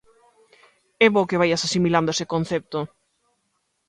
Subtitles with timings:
[1.05, 2.79] É bo que vaias asimilando ese concepto.